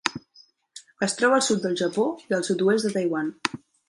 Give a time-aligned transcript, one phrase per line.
[1.07, 3.31] Es troba al sud del Japó i el sud-oest de Taiwan.